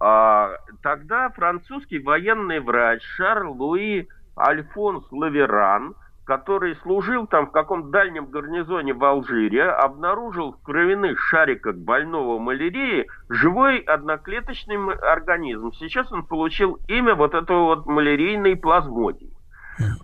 А, 0.00 0.50
тогда 0.82 1.30
французский 1.30 1.98
военный 1.98 2.60
врач 2.60 3.02
Шарль 3.02 3.48
Луи 3.48 4.08
Альфонс 4.38 5.04
Лаверан, 5.10 5.94
который 6.24 6.74
служил 6.76 7.26
там 7.26 7.46
в 7.46 7.52
каком-то 7.52 7.88
дальнем 7.88 8.26
гарнизоне 8.26 8.92
в 8.92 9.04
Алжире, 9.04 9.70
обнаружил 9.70 10.52
в 10.52 10.62
кровяных 10.62 11.20
шариках 11.20 11.76
больного 11.76 12.38
малярии 12.38 13.06
живой 13.28 13.78
одноклеточный 13.78 14.76
организм. 14.96 15.72
Сейчас 15.72 16.10
он 16.12 16.24
получил 16.24 16.78
имя 16.88 17.14
вот 17.14 17.34
этого 17.34 17.76
вот 17.76 17.86
малярийной 17.86 18.56
плазмодии. 18.56 19.32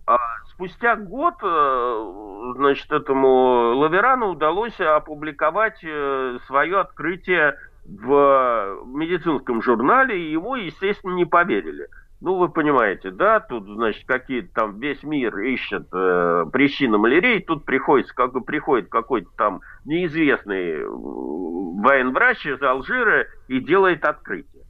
А 0.07 0.19
спустя 0.51 0.97
год, 0.97 1.35
э, 1.43 2.53
значит, 2.57 2.93
этому 2.93 3.75
Лаверану 3.77 4.29
удалось 4.29 4.79
опубликовать 4.79 5.83
э, 5.83 6.39
свое 6.47 6.81
открытие 6.81 7.57
в 7.85 8.85
медицинском 8.87 9.63
журнале, 9.63 10.19
и 10.19 10.33
ему, 10.33 10.55
естественно, 10.55 11.15
не 11.15 11.25
поверили. 11.25 11.89
Ну, 12.21 12.37
вы 12.37 12.49
понимаете, 12.49 13.11
да, 13.11 13.41
тут, 13.41 13.67
значит, 13.67 14.07
какие-то 14.07 14.55
там 14.55 14.79
весь 14.79 15.03
мир 15.03 15.37
ищет 15.39 15.89
э, 15.93 16.47
причины 16.53 16.97
малярии, 16.97 17.41
тут 17.41 17.65
приходится, 17.65 18.15
как 18.15 18.33
приходит 18.45 18.89
какой-то 18.89 19.29
там 19.37 19.61
неизвестный 19.85 20.87
военврач 20.87 22.47
из 22.47 22.63
Алжира 22.63 23.27
и 23.49 23.59
делает 23.59 24.05
открытие. 24.05 24.63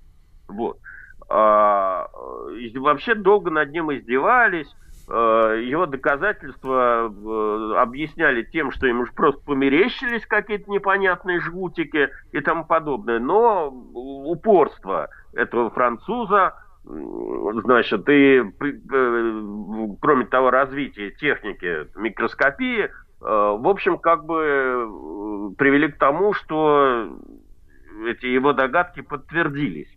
Вот. 0.49 0.79
А, 1.29 2.07
и 2.59 2.77
вообще 2.79 3.15
долго 3.15 3.51
над 3.51 3.71
ним 3.71 3.93
издевались, 3.93 4.75
Э, 4.92 4.92
его 5.09 5.87
доказательства 5.87 7.11
э, 7.13 7.75
объясняли 7.77 8.43
тем, 8.43 8.71
что 8.71 8.87
ему 8.87 9.05
просто 9.15 9.43
померещились 9.45 10.25
какие-то 10.27 10.71
непонятные 10.71 11.41
жгутики 11.41 12.11
и 12.33 12.41
тому 12.41 12.65
подобное. 12.65 13.19
Но 13.19 13.69
упорство 13.69 15.09
этого 15.33 15.71
француза, 15.71 16.55
значит, 16.85 18.09
и 18.09 18.43
э, 18.43 19.43
кроме 20.01 20.27
того 20.27 20.51
развития 20.51 21.11
техники 21.11 21.89
микроскопии, 21.97 22.91
в 23.21 23.69
общем, 23.69 23.99
как 23.99 24.25
бы 24.25 25.55
привели 25.57 25.87
к 25.93 25.97
тому, 25.97 26.33
что 26.33 27.17
эти 28.05 28.27
его 28.27 28.53
догадки 28.53 29.01
подтвердились. 29.01 29.89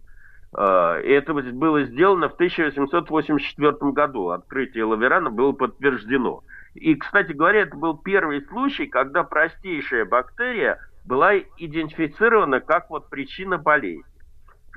А, 0.58 1.00
и 1.02 1.10
это 1.10 1.34
было 1.34 1.84
сделано 1.84 2.30
в 2.30 2.34
1884 2.36 3.92
году. 3.92 4.30
Открытие 4.30 4.86
Лаверана 4.86 5.30
было 5.30 5.52
подтверждено. 5.52 6.44
И, 6.76 6.96
кстати 6.96 7.34
говоря, 7.34 7.62
это 7.62 7.76
был 7.76 7.98
первый 7.98 8.42
случай, 8.46 8.88
когда 8.88 9.24
простейшая 9.24 10.06
бактерия 10.06 10.80
была 11.04 11.38
идентифицирована 11.38 12.62
как 12.62 12.90
вот 12.90 13.10
причина 13.10 13.58
болезни. 13.58 14.06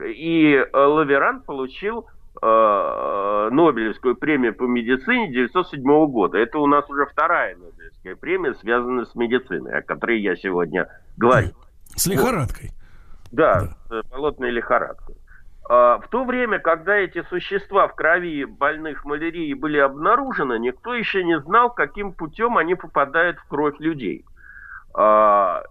И 0.05 0.55
э, 0.55 0.77
Лаверан 0.77 1.43
получил 1.43 2.07
э, 2.43 3.49
Нобелевскую 3.51 4.17
премию 4.17 4.55
по 4.55 4.64
медицине 4.64 5.27
1907 5.27 5.83
года. 6.11 6.38
Это 6.38 6.59
у 6.59 6.67
нас 6.67 6.88
уже 6.91 7.07
вторая 7.07 7.57
Нобелевская 7.57 8.17
премия, 8.17 8.55
связанная 8.55 9.05
с 9.05 9.14
медициной, 9.14 9.79
о 9.79 9.83
которой 9.83 10.21
я 10.21 10.35
сегодня 10.37 10.88
говорю. 11.17 11.51
С 11.95 12.07
лихорадкой. 12.07 12.71
Да, 13.31 13.77
да, 13.88 14.03
с 14.03 14.07
болотной 14.07 14.51
лихорадкой. 14.51 15.17
А, 15.68 15.98
в 15.98 16.09
то 16.09 16.24
время, 16.24 16.59
когда 16.59 16.96
эти 16.96 17.22
существа 17.24 17.88
в 17.88 17.94
крови 17.94 18.44
больных 18.44 19.04
малярией 19.04 19.52
были 19.52 19.76
обнаружены, 19.76 20.59
никто 20.59 20.94
еще 20.94 21.22
не 21.22 21.38
знал, 21.40 21.70
каким 21.70 22.12
путем 22.12 22.57
они 22.57 22.74
попадают 22.74 23.38
в 23.38 23.48
кровь 23.48 23.78
людей. 23.78 24.24
А, 24.94 25.62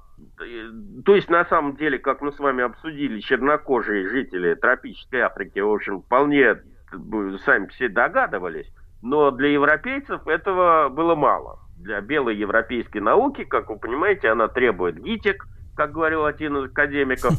то 1.04 1.16
есть, 1.16 1.30
на 1.30 1.46
самом 1.46 1.76
деле, 1.78 1.98
как 1.98 2.22
мы 2.22 2.32
с 2.32 2.38
вами 2.38 2.64
обсудили, 2.64 3.20
чернокожие 3.20 4.08
жители 4.08 4.54
тропической 4.54 5.22
Африки, 5.22 5.60
в 5.60 5.72
общем, 5.72 6.02
вполне 6.04 6.58
сами 7.44 7.66
все 7.68 7.90
догадывались, 7.90 8.72
но 9.02 9.32
для 9.32 9.50
европейцев 9.50 10.28
этого 10.28 10.90
было 10.90 11.16
мало. 11.16 11.60
Для 11.78 12.02
белой 12.02 12.36
европейской 12.36 13.00
науки, 13.00 13.44
как 13.44 13.70
вы 13.70 13.78
понимаете, 13.78 14.30
она 14.30 14.48
требует 14.48 15.02
ГИТИК, 15.02 15.46
как 15.76 15.92
говорил 15.92 16.26
один 16.26 16.58
из 16.58 16.72
академиков, 16.72 17.34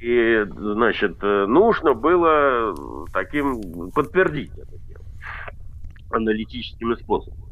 и, 0.00 0.44
значит, 0.48 1.16
э, 1.22 1.46
нужно 1.46 1.94
было 1.94 2.74
таким 3.12 3.90
подтвердить 3.92 4.52
это 4.52 4.76
дело 4.86 5.04
аналитическими 6.10 6.94
способами. 6.94 7.42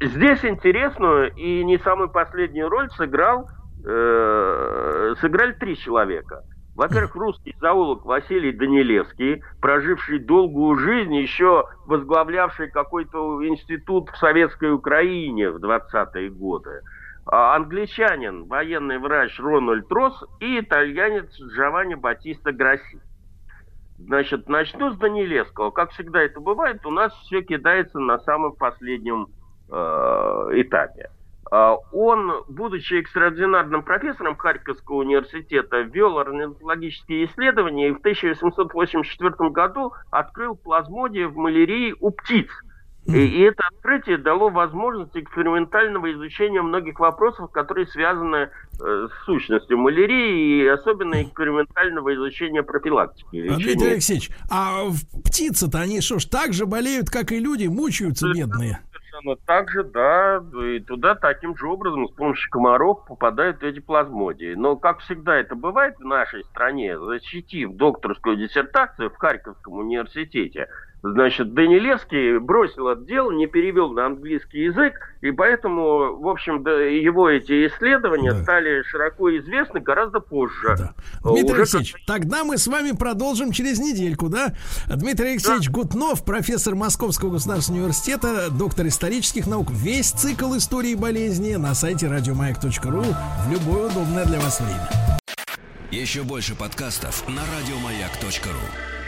Здесь 0.00 0.44
интересную 0.44 1.32
и 1.34 1.62
не 1.64 1.78
самую 1.78 2.10
последнюю 2.10 2.68
роль 2.68 2.90
сыграл, 2.92 3.48
э, 3.84 5.14
сыграли 5.20 5.52
три 5.52 5.76
человека. 5.76 6.42
Во-первых, 6.74 7.14
русский 7.16 7.54
зоолог 7.60 8.06
Василий 8.06 8.52
Данилевский, 8.52 9.42
проживший 9.60 10.18
долгую 10.18 10.78
жизнь, 10.78 11.14
еще 11.14 11.64
возглавлявший 11.84 12.70
какой-то 12.70 13.46
институт 13.46 14.08
в 14.08 14.16
советской 14.16 14.72
Украине 14.72 15.50
в 15.50 15.56
20-е 15.56 16.30
годы. 16.30 16.80
А 17.32 17.54
англичанин, 17.54 18.46
военный 18.46 18.98
врач 18.98 19.38
Рональд 19.38 19.86
Росс 19.92 20.20
и 20.40 20.58
итальянец 20.58 21.32
Джованни 21.40 21.94
Батиста 21.94 22.50
Грасси. 22.50 23.00
Значит, 23.98 24.48
начну 24.48 24.90
с 24.90 24.96
Данилевского. 24.96 25.70
Как 25.70 25.92
всегда 25.92 26.22
это 26.22 26.40
бывает, 26.40 26.84
у 26.84 26.90
нас 26.90 27.14
все 27.22 27.42
кидается 27.42 28.00
на 28.00 28.18
самом 28.18 28.56
последнем 28.56 29.28
э, 29.70 29.74
этапе. 30.54 31.10
Э, 31.52 31.76
он, 31.92 32.32
будучи 32.48 32.94
экстраординарным 32.94 33.84
профессором 33.84 34.34
Харьковского 34.34 34.96
университета, 34.96 35.82
вел 35.82 36.18
орнитологические 36.18 37.26
исследования 37.26 37.90
и 37.90 37.92
в 37.92 37.98
1884 37.98 39.50
году 39.50 39.92
открыл 40.10 40.56
плазмодия 40.56 41.28
в 41.28 41.36
малярии 41.36 41.94
у 42.00 42.10
птиц– 42.10 42.48
и, 43.06 43.12
и 43.12 43.40
это 43.40 43.62
открытие 43.74 44.18
дало 44.18 44.50
возможность 44.50 45.16
экспериментального 45.16 46.12
изучения 46.12 46.62
многих 46.62 47.00
вопросов, 47.00 47.50
которые 47.50 47.86
связаны 47.86 48.50
э, 48.80 49.08
с 49.10 49.24
сущностью 49.24 49.78
малярии 49.78 50.62
и 50.62 50.66
особенно 50.66 51.22
экспериментального 51.22 52.14
изучения 52.14 52.62
профилактики. 52.62 53.26
Дмитрий 53.32 53.92
Алексеевич, 53.92 54.30
а 54.50 54.84
птицы-то 55.24 55.78
они 55.78 56.00
что 56.00 56.18
ж 56.18 56.26
так 56.26 56.52
же 56.52 56.66
болеют, 56.66 57.08
как 57.10 57.32
и 57.32 57.38
люди, 57.38 57.66
мучаются 57.66 58.26
да, 58.26 58.34
бедные? 58.34 58.80
Совершенно 58.92 59.36
так 59.46 59.70
же, 59.70 59.82
да, 59.82 60.44
и 60.62 60.80
туда 60.80 61.14
таким 61.14 61.56
же 61.56 61.66
образом 61.66 62.06
с 62.06 62.12
помощью 62.12 62.50
комаров 62.50 63.06
попадают 63.06 63.62
эти 63.62 63.80
плазмодии. 63.80 64.54
Но, 64.54 64.76
как 64.76 65.00
всегда 65.00 65.36
это 65.36 65.54
бывает 65.54 65.96
в 65.98 66.04
нашей 66.04 66.44
стране, 66.44 66.98
защитив 66.98 67.72
докторскую 67.72 68.36
диссертацию 68.36 69.10
в 69.10 69.16
Харьковском 69.16 69.74
университете, 69.74 70.68
Значит, 71.02 71.54
Данилевский 71.54 72.38
бросил 72.38 72.88
отдел, 72.88 73.30
не 73.30 73.46
перевел 73.46 73.90
на 73.90 74.06
английский 74.06 74.64
язык, 74.64 75.14
и 75.22 75.30
поэтому, 75.30 76.16
в 76.18 76.28
общем, 76.28 76.62
да, 76.62 76.72
его 76.72 77.30
эти 77.30 77.66
исследования 77.66 78.32
да. 78.32 78.42
стали 78.42 78.82
широко 78.82 79.34
известны 79.38 79.80
гораздо 79.80 80.20
позже. 80.20 80.76
Да. 80.76 80.94
Дмитрий 81.24 81.52
Уже 81.52 81.60
Алексеевич, 81.62 81.92
как... 81.92 82.02
тогда 82.06 82.44
мы 82.44 82.58
с 82.58 82.66
вами 82.66 82.92
продолжим 82.92 83.52
через 83.52 83.78
недельку, 83.78 84.28
да? 84.28 84.52
Дмитрий 84.88 85.32
Алексеевич 85.32 85.68
да. 85.68 85.72
Гутнов, 85.72 86.22
профессор 86.22 86.74
Московского 86.74 87.30
государственного 87.30 87.84
университета, 87.84 88.50
доктор 88.50 88.86
исторических 88.86 89.46
наук. 89.46 89.70
Весь 89.70 90.10
цикл 90.10 90.54
истории 90.56 90.94
болезни 90.94 91.54
на 91.54 91.74
сайте 91.74 92.08
радиомаяк.ру 92.08 93.02
в 93.02 93.50
любое 93.50 93.90
удобное 93.90 94.26
для 94.26 94.38
вас 94.40 94.60
время. 94.60 94.88
Еще 95.90 96.24
больше 96.24 96.54
подкастов 96.54 97.26
на 97.26 97.40
радиомаяк.ру 97.40 98.99